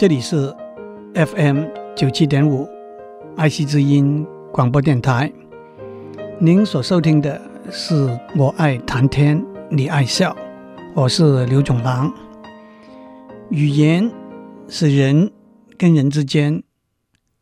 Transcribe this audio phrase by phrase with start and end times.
[0.00, 0.50] 这里是
[1.14, 2.66] FM 九七点五
[3.36, 5.30] 爱惜之音广播电台。
[6.40, 7.38] 您所收听的
[7.70, 10.34] 是我爱谈天，你爱笑，
[10.94, 12.10] 我是刘总郎。
[13.50, 14.10] 语言
[14.70, 15.30] 是人
[15.76, 16.62] 跟人之间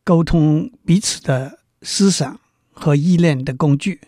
[0.03, 2.41] 沟通彼此的思想
[2.71, 4.01] 和意念的工具，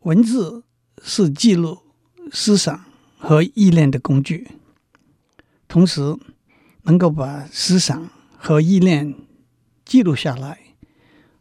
[0.00, 0.62] 文字
[1.02, 1.78] 是记录
[2.30, 2.84] 思想
[3.16, 4.46] 和意念的工具，
[5.66, 6.14] 同时
[6.84, 9.14] 能够把思想和意念
[9.84, 10.58] 记录下来，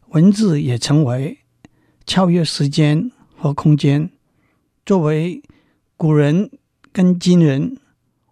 [0.10, 1.40] 文字也成为
[2.06, 4.10] 超越时间和空间，
[4.86, 5.42] 作为
[5.96, 6.50] 古人
[6.92, 7.78] 跟今人，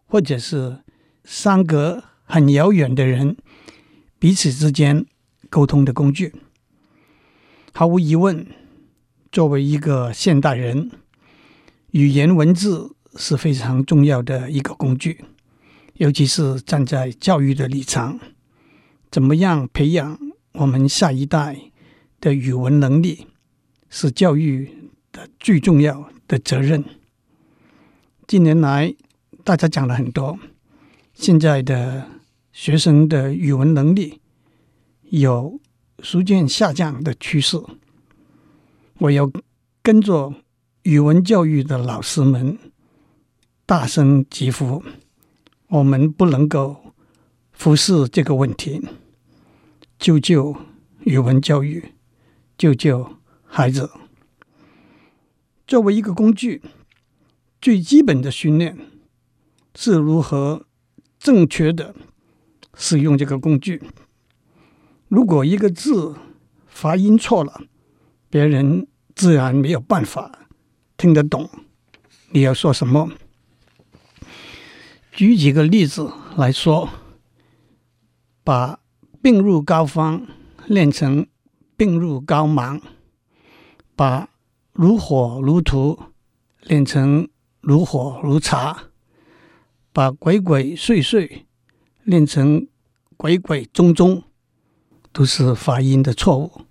[0.05, 0.79] 或者是
[1.23, 3.37] 相隔很遥远的人
[4.19, 5.05] 彼此之间
[5.49, 6.33] 沟通的工具。
[7.73, 8.45] 毫无疑问，
[9.31, 10.91] 作为一个现代人，
[11.91, 15.23] 语言文字是非常重要的一个工具，
[16.01, 18.19] 尤其是站在教育的立场，
[19.11, 20.17] 怎么样培养
[20.53, 21.55] 我们下一代
[22.19, 23.27] 的语文能力，
[23.87, 24.67] 是教育
[25.11, 26.83] 的最重要的责任。
[28.25, 28.95] 近年来，
[29.43, 30.39] 大家讲了很多。
[31.13, 32.07] 现在的
[32.51, 34.21] 学生的语文能力
[35.11, 35.61] 有
[35.99, 37.61] 逐渐下降的趋势，
[38.97, 39.31] 我要
[39.83, 40.33] 跟着
[40.81, 42.57] 语文教育的老师们
[43.67, 44.83] 大声疾呼：
[45.71, 46.93] 我们不能够
[47.57, 48.81] 忽视这个问题，
[49.97, 50.55] 救救
[51.05, 51.93] 语文教育，
[52.57, 53.89] 救救孩子。
[55.65, 56.61] 作为一个工具，
[57.61, 58.77] 最基本的训练
[59.73, 60.65] 是如何。
[61.17, 61.93] 正确的
[62.75, 63.79] 使用这个工具。
[65.07, 66.15] 如果一个字
[66.65, 67.61] 发音错了，
[68.27, 70.47] 别人自然没有办法
[70.97, 71.47] 听得懂
[72.31, 73.11] 你要说什么。
[75.11, 76.89] 举几个例子来说，
[78.43, 78.79] 把
[79.21, 80.25] “病入膏肓”
[80.67, 81.27] 练成
[81.75, 82.81] “病入膏肓”，
[83.95, 84.29] 把
[84.71, 85.99] “如火如荼”
[86.63, 87.27] 练成
[87.59, 88.85] “如火如茶”。
[89.93, 91.41] 把鬼鬼祟祟
[92.03, 92.65] 练成
[93.17, 94.23] 鬼鬼祟祟，
[95.11, 96.61] 都是发音的错误。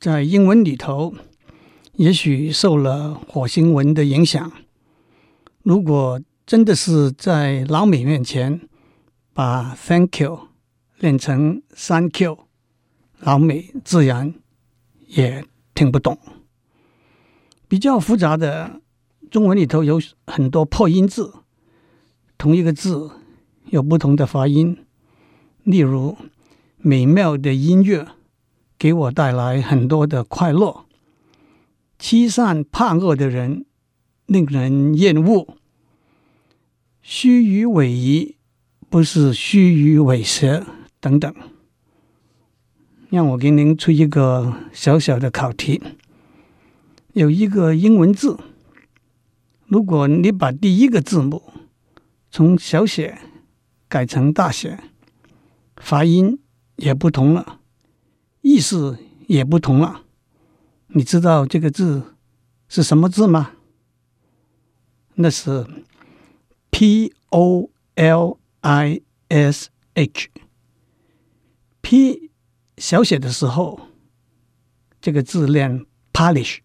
[0.00, 1.14] 在英文里头，
[1.92, 4.50] 也许受了火星文的影响。
[5.62, 8.62] 如果真的是在老美面前
[9.32, 10.48] 把 “thank you”
[10.98, 12.38] 练成 “thank you”，
[13.20, 14.34] 老美自然
[15.06, 15.44] 也
[15.76, 16.18] 听不懂。
[17.68, 18.80] 比较复杂的
[19.30, 21.32] 中文里头有很多破音字。
[22.36, 23.12] 同一个字
[23.66, 24.76] 有不同的发音，
[25.62, 26.16] 例如
[26.78, 28.08] 美妙的音乐
[28.76, 30.84] 给我带来很多的快乐，
[31.96, 33.66] 欺善怕恶的人
[34.26, 35.56] 令人厌恶，
[37.02, 38.34] 虚与委蛇
[38.88, 40.66] 不是虚与委蛇
[41.00, 41.34] 等等。
[43.08, 45.82] 让我给您出一个小小的考题：
[47.12, 48.38] 有一个英文字，
[49.66, 51.42] 如果你把第一个字母
[52.30, 53.18] 从小写
[53.88, 54.78] 改成大写，
[55.76, 56.38] 发音
[56.76, 57.60] 也不同了，
[58.42, 60.02] 意思也不同了。
[60.88, 62.14] 你知道这个字
[62.68, 63.52] 是什么字吗？
[65.14, 65.66] 那是
[66.80, 70.30] P O L I S H。
[71.82, 72.30] P
[72.78, 73.78] 小写的时候，
[74.98, 76.60] 这个字念 polish，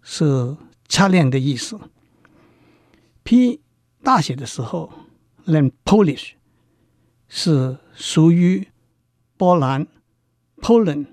[0.00, 0.56] 是
[0.86, 1.76] 擦亮的意思。
[3.24, 3.60] P
[4.04, 4.92] 大写的时候，
[5.46, 6.34] 念 Polish
[7.26, 8.68] 是属于
[9.36, 9.88] 波兰
[10.58, 11.06] Poland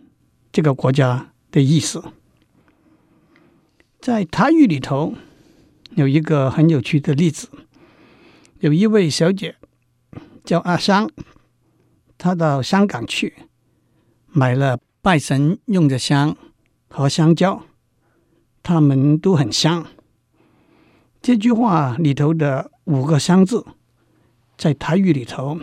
[0.52, 2.04] 这个国家的意思。
[4.00, 5.16] 在台语里头
[5.96, 7.50] 有一个很有趣的例子，
[8.64, 9.58] 有一位小姐
[10.46, 11.12] 叫阿香，
[12.18, 13.34] 她到香港去
[14.28, 16.38] 买了拜神用的香
[16.88, 17.66] 和香蕉，
[18.62, 19.86] 它们都很香。
[21.22, 23.66] 这句话里头的五个“香”字，
[24.58, 25.60] 在台语里头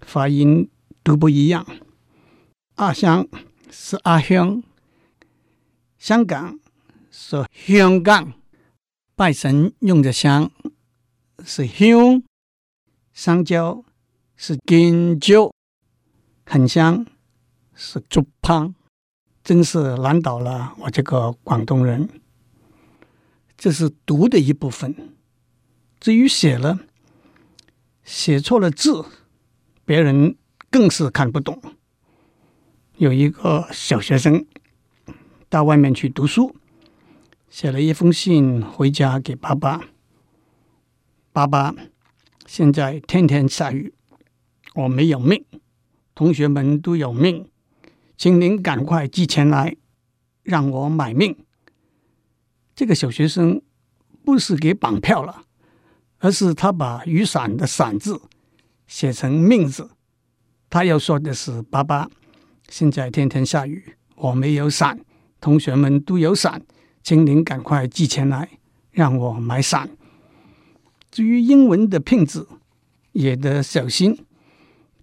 [0.00, 0.68] 发音
[1.04, 1.64] 都不一样。
[2.74, 3.28] 阿香
[3.70, 4.64] 是阿香，
[5.96, 6.58] 香港
[7.08, 8.32] 是香港，
[9.14, 10.50] 拜神用的香
[11.44, 12.20] 是香，
[13.12, 13.84] 香蕉
[14.36, 15.52] 是金蕉，
[16.46, 17.06] 很香
[17.74, 18.74] 是竹香，
[19.44, 22.08] 真是难倒了我这个广东人。
[23.56, 25.14] 这是读的一部分，
[26.00, 26.80] 至于写了，
[28.02, 29.04] 写错了字，
[29.84, 30.36] 别人
[30.70, 31.60] 更是看不懂。
[32.96, 34.46] 有一个小学生
[35.48, 36.56] 到外面去读书，
[37.50, 39.82] 写了一封信回家给爸爸
[41.32, 41.74] ：“爸爸，
[42.54, 43.94] 现在天天下雨，
[44.74, 45.42] 我没有命，
[46.14, 47.48] 同学们都有命，
[48.18, 49.74] 请您赶快寄钱来，
[50.42, 51.34] 让我买命。
[52.76, 53.62] 这个小学生
[54.22, 55.44] 不是给绑票了，
[56.18, 58.20] 而是他把雨伞的“伞”字
[58.86, 59.88] 写成“命”字。
[60.68, 62.06] 他要说的是：“爸爸，
[62.68, 65.00] 现在天天下雨，我没有伞，
[65.40, 66.62] 同学们都有伞，
[67.02, 68.46] 请您赶快寄钱来，
[68.90, 69.88] 让我买伞。”
[71.12, 72.48] 至于英文的拼字，
[73.12, 74.24] 也得小心。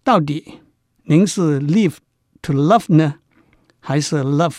[0.04, 0.56] 到底
[1.04, 1.98] 您是 live
[2.42, 3.20] to love 呢，
[3.80, 4.58] 还是 love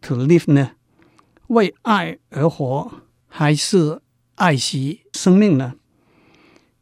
[0.00, 0.72] to live 呢？
[1.46, 2.90] 为爱而活，
[3.28, 4.02] 还是
[4.34, 5.74] 爱惜生命呢？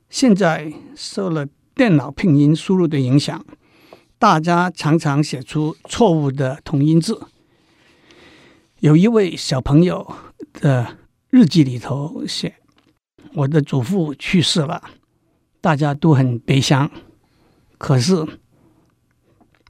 [0.09, 3.45] 现在受了电脑拼音输入的影响，
[4.19, 7.21] 大家常常写出错误的同音字。
[8.81, 10.17] 有一位小朋友
[10.55, 10.97] 的
[11.29, 12.55] 日记里头写。
[13.37, 14.83] 我的祖父去世了，
[15.61, 16.91] 大家都很悲伤。
[17.77, 18.41] 可是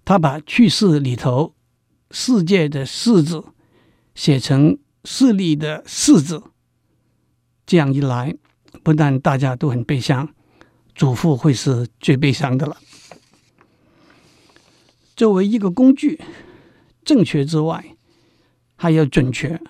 [0.05, 1.53] 他把去世里头
[2.13, 3.43] “世界”的“世”字
[4.15, 6.45] 写成“势力”的“势”字，
[7.67, 8.37] 这样一来，
[8.85, 10.29] 不但大家都很悲伤，
[10.95, 12.77] 祖父会是最悲伤的了。
[15.17, 16.21] 作为一个工具，
[17.05, 17.97] 正确之外，
[18.77, 19.61] 还要准确。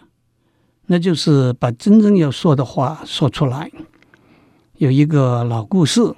[0.86, 3.70] 那就是把真正要说的话说出来。
[4.74, 6.14] 有一个老故事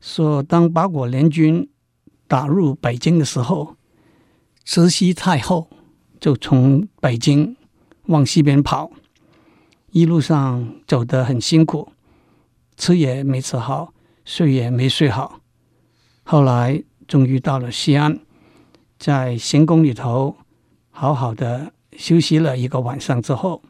[0.00, 1.68] 说，当八国联军
[2.26, 3.76] 打入北京的时候，
[4.64, 5.68] 慈禧太后
[6.18, 7.56] 就从北京
[8.06, 8.90] 往西边跑，
[9.90, 11.92] 一路上走得很辛苦，
[12.76, 13.92] 吃也没吃好，
[14.24, 15.40] 睡也没睡好。
[16.22, 18.20] 后来终于到了西安，
[18.98, 20.36] 在行宫里头
[20.90, 23.60] 好好的休息了一个晚上之后。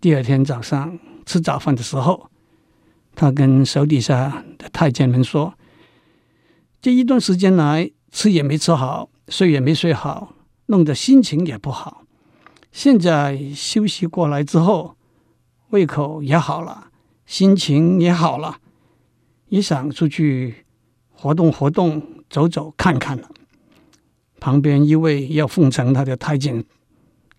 [0.00, 2.30] 第二天早上吃早饭的时候，
[3.14, 5.52] 他跟手底下的太监们说
[6.80, 10.34] ：“这一段时间来，吃也没吃好，睡也没睡好，
[10.66, 12.06] 弄得心情也不好。
[12.72, 14.96] 现在休息过来之后，
[15.68, 16.90] 胃口也好了，
[17.26, 18.56] 心情也好了，
[19.50, 20.64] 也想出去
[21.10, 23.28] 活动活动，走走看看了。”
[24.40, 26.64] 旁边一位要奉承他的太监，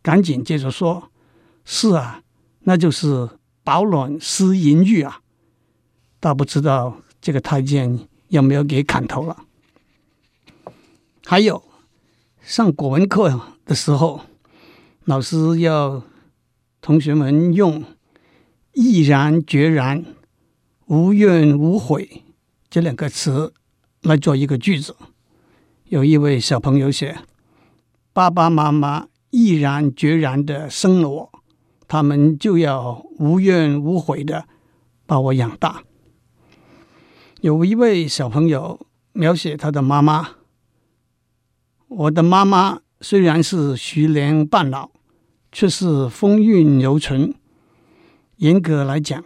[0.04, 1.10] 赶紧接着说
[1.66, 2.22] ：“是啊。”
[2.64, 3.30] 那就是
[3.64, 5.22] 饱暖思淫欲啊！
[6.20, 9.46] 倒不知道这个太监有没有给砍头了。
[11.26, 11.64] 还有
[12.42, 14.22] 上国文课的时候，
[15.06, 16.04] 老师要
[16.82, 17.84] 同学们用
[18.74, 20.06] “毅然决然
[20.86, 22.24] ”“无怨无悔”
[22.70, 23.54] 这两个词
[24.02, 24.96] 来做一个句子。
[25.86, 27.18] 有一位小朋友写
[28.14, 31.32] ：“爸爸妈妈毅然决然的生了我。”
[31.92, 34.48] 他们就要无怨无悔的
[35.06, 35.84] 把我养大。
[37.42, 38.80] 有一位小朋友
[39.12, 40.36] 描写他的妈妈
[41.90, 44.92] ：“我的妈妈虽然是徐娘半老，
[45.52, 47.36] 却是风韵犹存。”
[48.40, 49.22] 严格来讲，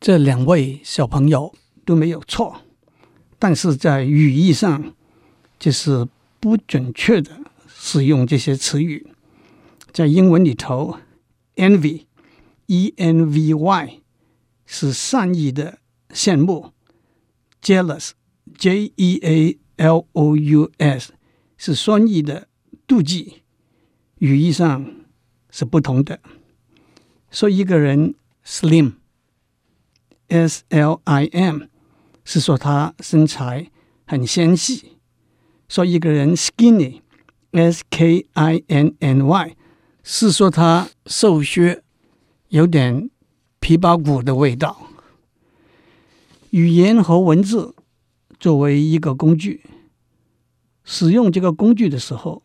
[0.00, 1.52] 这两位小朋友
[1.84, 2.62] 都没有错，
[3.38, 4.94] 但是在语义上
[5.58, 6.08] 就是
[6.40, 7.32] 不准确的
[7.68, 9.06] 使用这些词语，
[9.92, 10.96] 在英文里头。
[11.55, 12.05] Envy,
[12.67, 14.01] E-N-V-Y
[14.65, 16.71] 是善意的羡慕；
[17.61, 18.11] jealous,
[18.57, 19.53] J-E-A-L-O-U-S
[21.57, 22.47] 是双义的
[22.87, 23.43] 妒忌。
[24.19, 25.05] 语义上
[25.49, 26.19] 是不同的。
[27.29, 28.93] 说一个人 slim,
[30.27, 31.63] S-L-I-M
[32.23, 33.71] 是说他身材
[34.05, 34.97] 很纤细；
[35.67, 37.01] 说一个人 skinny,
[37.51, 38.17] S-K-I-N-N-Y。
[40.02, 41.82] 是说他瘦削，
[42.48, 43.08] 有点
[43.60, 44.88] 皮包骨的味道。
[46.50, 47.74] 语言和文字
[48.38, 49.62] 作为一个工具，
[50.84, 52.42] 使用这个工具的时候，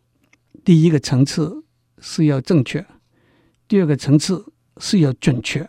[0.63, 1.63] 第一个层次
[1.99, 2.85] 是要正确，
[3.67, 4.45] 第二个层次
[4.77, 5.67] 是要准确，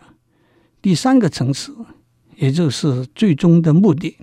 [0.82, 1.74] 第三个层次，
[2.36, 4.18] 也就是最终的目的，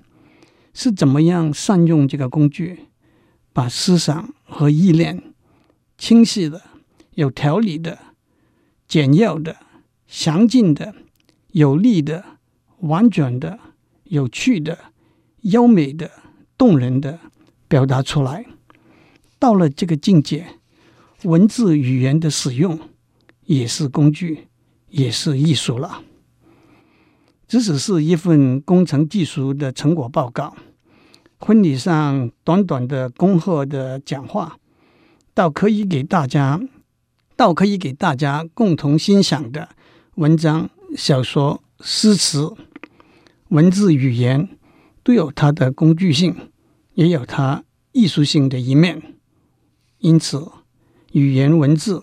[0.73, 2.85] 是怎么样善用这个工具，
[3.51, 5.33] 把思想和意念
[5.97, 6.61] 清晰的。
[7.15, 7.97] 有条理的、
[8.87, 9.57] 简要的、
[10.07, 10.93] 详尽的、
[11.51, 12.23] 有力的、
[12.79, 13.59] 婉转的、
[14.03, 14.77] 有趣的、
[15.41, 16.11] 优美的、
[16.57, 17.19] 动人的
[17.67, 18.45] 表达出来。
[19.39, 20.45] 到了这个境界，
[21.23, 22.79] 文字语言的使用
[23.45, 24.47] 也是工具，
[24.89, 26.03] 也是艺术了。
[27.47, 30.55] 即使是一份工程技术的成果报告，
[31.37, 34.57] 婚礼上短短的恭贺的讲话，
[35.33, 36.59] 倒可以给大家。
[37.35, 39.69] 倒可以给大家共同欣赏的
[40.15, 42.53] 文章、小说、诗词、
[43.49, 44.49] 文字、语言，
[45.03, 46.35] 都有它的工具性，
[46.93, 49.15] 也有它艺术性的一面。
[49.99, 50.47] 因此，
[51.11, 52.01] 语言文字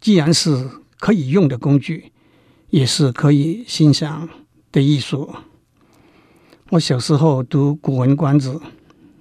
[0.00, 0.68] 既然是
[0.98, 2.12] 可以用的工具，
[2.68, 4.28] 也是可以欣赏
[4.70, 5.34] 的艺术。
[6.70, 8.50] 我小时候读《古文观止》，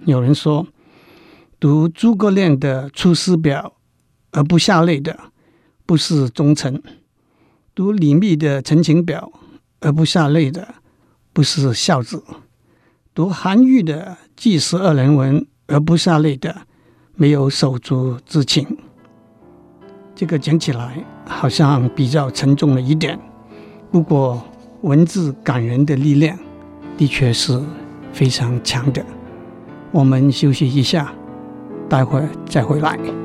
[0.05, 0.67] 有人说，
[1.59, 3.75] 读诸葛亮的《出师表》
[4.31, 5.17] 而不下泪的，
[5.85, 6.75] 不是忠臣；
[7.75, 9.31] 读李密的《陈情表》
[9.79, 10.75] 而不下泪的，
[11.33, 12.19] 不是孝子；
[13.13, 16.61] 读韩愈的《祭十二人文》而不下泪的，
[17.15, 18.77] 没有手足之情。
[20.15, 23.19] 这个讲起来好像比较沉重了一点，
[23.91, 24.41] 不过
[24.81, 26.37] 文字感人的力量
[26.97, 27.61] 的确是
[28.13, 29.05] 非常强的。
[29.91, 31.13] 我们休息一下。
[31.91, 33.20] 待会儿再回来。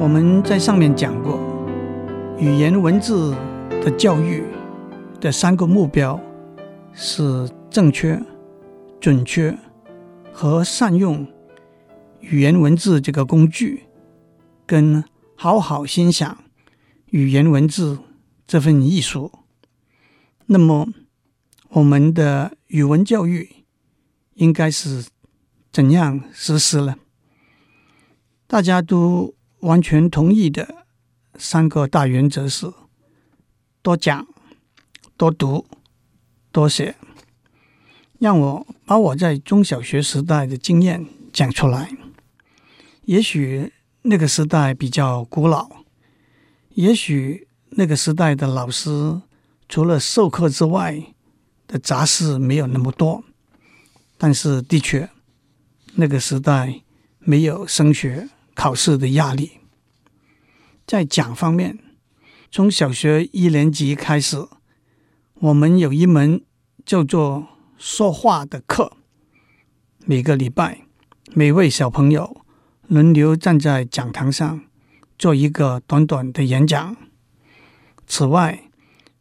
[0.00, 1.38] 我们在上面讲过，
[2.38, 3.36] 语言文字
[3.84, 4.42] 的教育
[5.20, 6.18] 的三个目标
[6.94, 8.18] 是正确、
[8.98, 9.54] 准确
[10.32, 11.26] 和善用
[12.20, 13.82] 语言文字这个工具，
[14.64, 15.04] 跟
[15.36, 16.44] 好好欣赏
[17.10, 17.98] 语言文字
[18.46, 19.30] 这份艺术。
[20.46, 20.88] 那么，
[21.68, 23.66] 我们的语文教育
[24.32, 25.04] 应该是。
[25.72, 26.96] 怎样实施呢？
[28.48, 30.86] 大家都完全同意的
[31.36, 32.72] 三个大原则是：
[33.82, 34.26] 多讲、
[35.16, 35.66] 多读、
[36.52, 36.96] 多写。
[38.18, 41.90] 让我把我在中小学时代的经验讲出来。
[43.04, 45.68] 也许那个时代比较古老，
[46.74, 49.20] 也许那个时代的老师
[49.68, 51.02] 除了授课之外
[51.66, 53.24] 的杂事没有那么多，
[54.18, 55.08] 但是的确。
[55.94, 56.82] 那个时代
[57.18, 58.28] 没有升学
[58.60, 59.52] 考试的压力，
[60.86, 61.78] 在讲方面，
[62.50, 64.36] 从小学一年级开始，
[65.36, 66.44] 我们有一门
[66.84, 67.48] 叫做
[67.78, 68.98] 说话的课。
[70.04, 70.82] 每个礼拜，
[71.32, 72.42] 每位小朋友
[72.86, 74.60] 轮流站在讲堂上
[75.18, 76.94] 做一个短短的演讲。
[78.06, 78.64] 此外，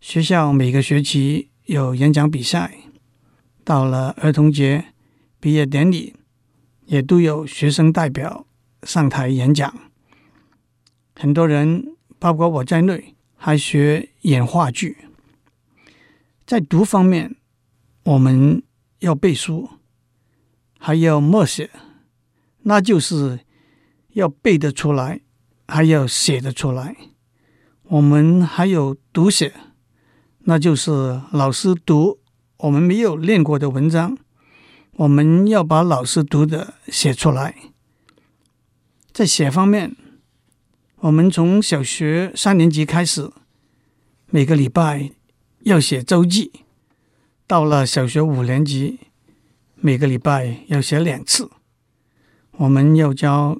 [0.02, 2.80] 学校每个学期有演讲比赛，
[3.64, 4.88] 到了儿童节、
[5.40, 6.18] 毕业典礼。
[6.88, 8.48] 也都有学生代表
[8.84, 9.74] 上台演讲，
[11.16, 14.98] 很多人，包括我在内，还学演话剧。
[16.46, 17.36] 在读方面，
[18.04, 18.64] 我们
[19.00, 19.70] 要背书，
[20.80, 21.70] 还要默写，
[22.64, 23.42] 那就是
[24.14, 25.22] 要背得出来，
[25.68, 26.96] 还要写得出来。
[27.84, 29.54] 我们还有读写，
[30.40, 32.20] 那就是老师读
[32.58, 34.18] 我们没有练过的文章。
[34.94, 37.56] 我们要把老师读的写出来。
[39.12, 39.96] 在写方面，
[40.98, 43.30] 我们从小学三年级开始，
[44.28, 45.12] 每个礼拜
[45.62, 46.52] 要写周记；
[47.48, 49.00] 到了小学五年级，
[49.76, 51.50] 每个礼拜要写两次。
[52.52, 53.60] 我们要教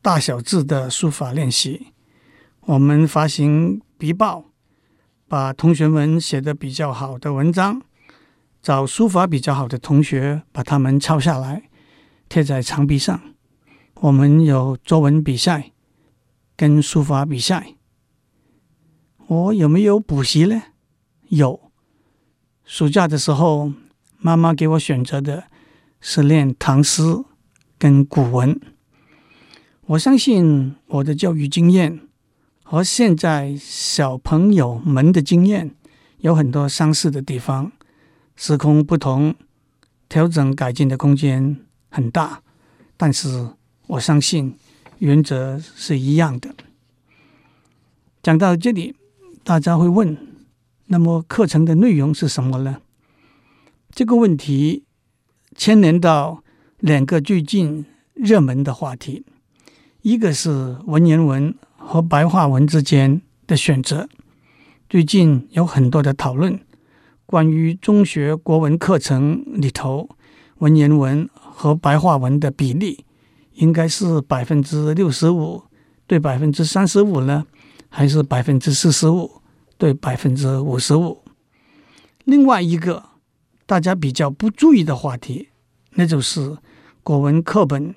[0.00, 1.88] 大小字的书法练习。
[2.62, 4.46] 我们发行笔报，
[5.28, 7.82] 把同学们写的比较好的文章。
[8.62, 11.68] 找书法比较好的同学，把他们抄下来
[12.28, 13.31] 贴在墙壁上。
[14.02, 15.70] 我们有作文比赛
[16.56, 17.76] 跟书法比赛。
[19.28, 20.60] 我有没有补习呢？
[21.28, 21.70] 有。
[22.64, 23.72] 暑假的时候，
[24.18, 25.44] 妈妈给我选择的
[26.00, 27.22] 是练唐诗
[27.78, 28.60] 跟古文。
[29.82, 32.00] 我相信我的教育经验
[32.64, 35.76] 和现在小朋友们的经验
[36.18, 37.70] 有很多相似的地方。
[38.34, 39.36] 时空不同，
[40.08, 42.42] 调整改进的空间很大，
[42.96, 43.50] 但是
[43.86, 44.56] 我相信
[44.98, 46.54] 原则是一样的。
[48.22, 48.94] 讲到这里，
[49.42, 50.16] 大家会问：
[50.86, 52.78] 那么课程的内容是什么呢？
[53.90, 54.84] 这个问题
[55.54, 56.42] 牵连到
[56.78, 57.84] 两个最近
[58.14, 59.24] 热门的话题，
[60.02, 64.08] 一个是文言文和白话文之间的选择，
[64.88, 66.58] 最近有很多的讨论。
[67.26, 70.08] 关于中学国文课程里头
[70.58, 73.04] 文言文和白话文的比例，
[73.54, 75.62] 应该是百分之六十五
[76.06, 77.46] 对百分之三十五呢，
[77.88, 79.42] 还是百分之四十五
[79.78, 81.22] 对百分之五十五？
[82.24, 83.02] 另外一个
[83.66, 85.48] 大家比较不注意的话题，
[85.92, 86.56] 那就是
[87.02, 87.94] 国文课本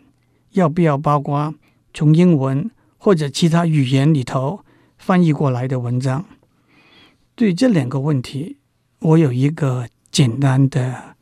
[0.51, 1.53] 要不要包括
[1.93, 4.63] 从英文或者其他语言里头
[4.97, 6.25] 翻译过来的文章？
[7.35, 8.57] 对这两个问题。
[9.00, 11.15] 我有一个简单的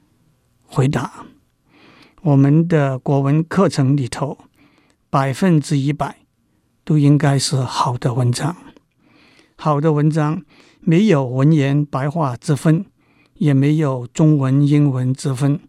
[0.62, 1.26] 回答：
[2.24, 4.38] 我们的国文课程里头，
[5.10, 6.20] 百分之一百
[6.86, 8.56] 都应该是好的文章。
[9.58, 10.42] 好的文章
[10.80, 12.86] 没有文言白话之分，
[13.34, 15.60] 也没有中文英文之分，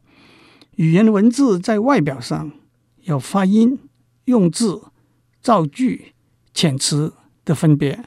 [0.77, 2.53] 语言文字在外表上
[3.03, 3.81] 有发音、
[4.27, 4.81] 用字、
[5.43, 6.15] 造句、
[6.55, 8.05] 遣词的分别，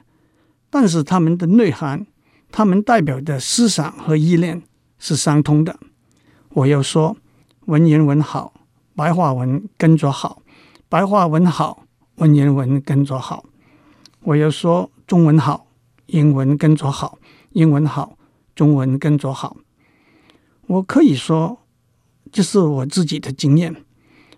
[0.70, 2.08] 但是它们的内涵、
[2.50, 4.64] 它们代表的思想和意念
[4.98, 5.78] 是相通的。
[6.52, 7.18] 我要说，
[7.68, 8.54] 文言文好，
[8.96, 10.42] 白话文跟着好；
[10.90, 11.84] 白话文好，
[12.16, 13.46] 文言文跟着好。
[14.22, 15.68] 我又说，中文好，
[16.08, 17.18] 英文跟着好；
[17.52, 18.18] 英文好，
[18.56, 19.56] 中文跟着好。
[20.68, 21.60] 我可以说。
[22.30, 23.74] 这是我自己的经验。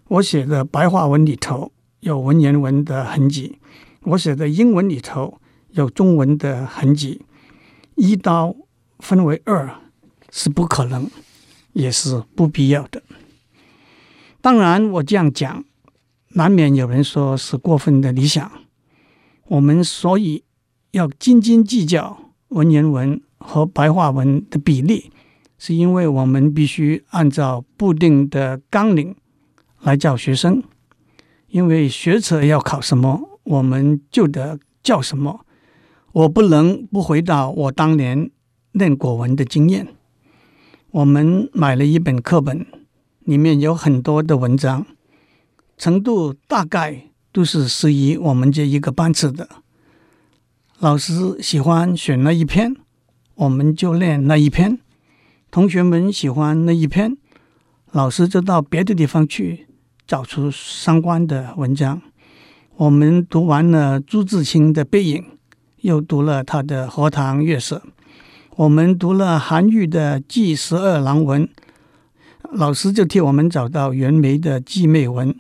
[0.08, 1.72] 我写的白话文里头
[2.02, 3.58] 有文言文的痕迹，
[4.04, 7.26] 我写的英文里头有中文的痕迹。
[7.96, 8.56] 一刀
[9.00, 9.68] 分为二
[10.32, 11.10] 是不可能，
[11.80, 13.02] 也是不必要的。
[14.42, 15.64] 当然，我这样讲，
[16.30, 18.52] 难免有人说是过分的理想。
[19.48, 20.44] 我们所以
[20.92, 25.12] 要斤斤计较文言文和白话文的比例。
[25.62, 29.14] 是因为我们必须按照固定的纲领
[29.82, 30.64] 来教学生，
[31.50, 35.46] 因为学者要考什么，我们就得教什么。
[36.14, 38.32] 我不能不回到我当年
[38.72, 39.86] 念国文的经验。
[40.92, 42.66] 我们买了一本课本，
[43.20, 44.88] 里面有很多的文章，
[45.78, 49.48] 程度大概都是适宜我们这一个班次的。
[50.80, 52.76] 老师喜欢选那一篇，
[53.36, 54.80] 我们就练那一篇。
[55.52, 57.16] 同学们喜欢那一篇，
[57.92, 59.68] 老师就到别的地方去
[60.08, 62.02] 找出相关的文章。
[62.78, 65.22] 我们读完了朱自清的《背影》，
[65.82, 67.84] 又读了他的《荷塘月色》。
[68.60, 71.48] 我们读了韩愈的《祭十二郎文》，
[72.52, 75.34] 老师就替我们找到袁枚的《祭妹文》。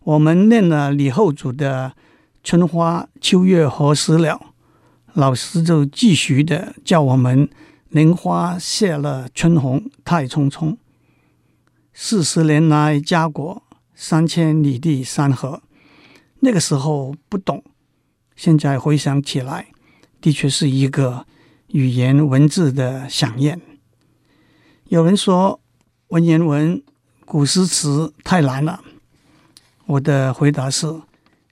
[0.00, 1.94] 我们念了李后主的
[2.44, 4.34] 《春花秋月何时了》，
[5.14, 7.48] 老师就继续的叫我们。
[7.88, 10.76] 菱花谢了春红太匆匆，
[11.94, 13.62] 四十年来家国，
[13.94, 15.62] 三千里地山河。
[16.40, 17.64] 那个时候不懂，
[18.36, 19.68] 现在回想起来，
[20.20, 21.24] 的确是一个
[21.72, 23.58] 语言文字的饗宴。
[24.88, 25.58] 有人说
[26.08, 26.82] 文言文
[27.24, 28.82] 古诗词太难了，
[29.86, 31.00] 我的回答是：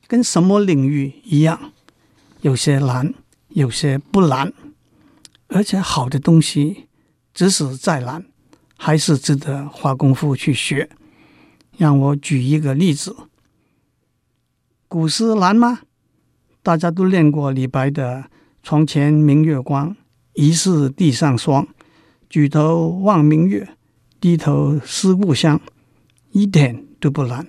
[0.06, 1.72] 跟什么领域一样，
[2.42, 3.14] 有些难，
[3.48, 4.52] 有些不难。
[5.48, 6.86] 而且好的东西，
[7.32, 8.26] 即使再难，
[8.76, 10.90] 还是值得花功夫去学。
[11.78, 13.16] 让我举一个例子：
[14.86, 15.80] 古诗难吗？
[16.62, 18.26] 大家都练过李白的
[18.62, 19.96] “床前明月光，
[20.34, 21.66] 疑是地上霜。
[22.28, 23.76] 举头望明月，
[24.20, 25.60] 低头思故乡”，
[26.30, 27.46] 一点都不难。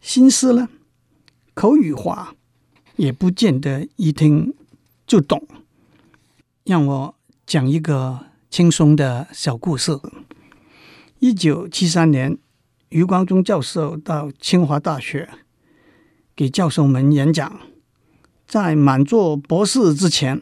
[0.00, 0.68] 心思呢？
[1.52, 2.34] 口语化
[2.96, 4.54] 也不见得一听
[5.06, 5.46] 就懂。
[6.64, 9.98] 让我讲一个轻松的小故事。
[11.18, 12.38] 一九七三年，
[12.90, 15.28] 余光中教授到清华大学
[16.36, 17.60] 给教授们演讲，
[18.46, 20.40] 在满座博士之前，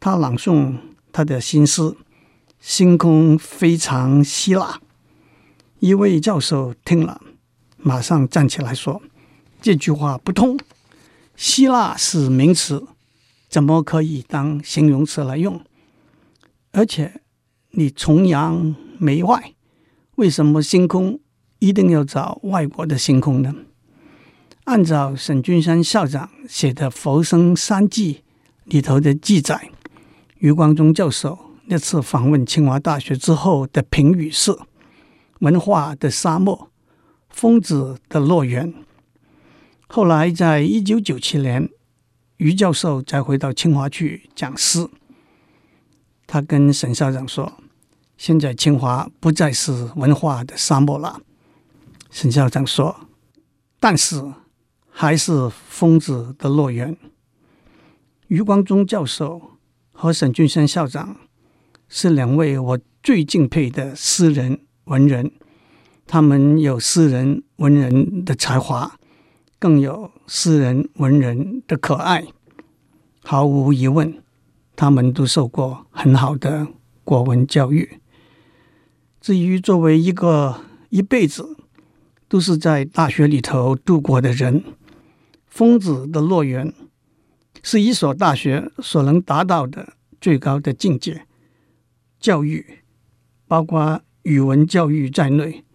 [0.00, 0.76] 他朗诵
[1.12, 1.82] 他的新诗
[2.60, 4.66] 《星空非常希腊》。
[5.80, 7.20] 一位教授听了，
[7.76, 9.02] 马上站起来说
[9.60, 10.58] ：“这句话不通，
[11.36, 12.86] 希腊是名词。”
[13.48, 15.58] 怎么可以当形容词来用？
[16.72, 17.22] 而且
[17.70, 19.54] 你崇洋媚外，
[20.16, 21.18] 为什么星空
[21.58, 23.54] 一定要找外国的星空呢？
[24.64, 28.14] 按照沈君山校长写的《佛生三记》
[28.64, 29.70] 里头的记载，
[30.38, 34.56] 余光中教授那次访问清华大学之后的评语是：
[35.40, 36.70] 文化的沙漠，
[37.28, 38.72] 疯子的乐园。
[39.88, 41.68] 后来在一九九七年。
[42.36, 44.88] 余教授再回到清华去讲诗，
[46.24, 47.52] 他跟沈校长说
[48.16, 51.20] ：“现在清华不再是文化的沙漠了。”
[52.12, 52.94] 沈校长说
[53.80, 54.22] ：“但是
[54.88, 56.96] 还是疯子的乐园。”
[58.28, 59.57] 余光中教授
[60.00, 61.16] 和沈君山校长
[61.88, 65.32] 是两位我最敬佩的诗人文人，
[66.06, 68.96] 他们有诗人文人的才华。
[69.58, 72.28] 更有诗人文人的可爱，
[73.24, 74.22] 毫无疑问，
[74.76, 76.68] 他们都受过很好的
[77.02, 77.98] 国文教育。
[79.20, 81.56] 至于作为一个一辈子
[82.28, 84.62] 都是在大学里头度过的人，
[85.48, 86.72] 疯子的乐园
[87.70, 91.26] 是一所大学所能达到的最高的境界。
[92.18, 92.64] 教育，
[93.46, 95.66] 包括语文教育在内，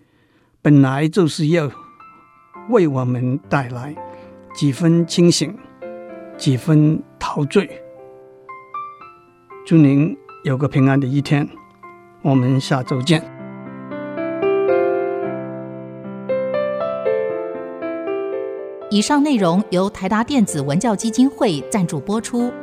[0.59, 1.71] 本来就是要。
[2.69, 3.93] 为我们带来
[4.55, 5.55] 几分清醒，
[6.37, 7.69] 几分陶醉。
[9.65, 11.47] 祝您有个平安的一天，
[12.21, 13.32] 我们下周见。
[18.93, 22.53] 以上内容由台达电子文教基金会赞助播出。